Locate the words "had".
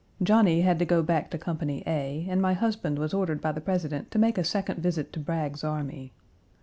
0.61-0.79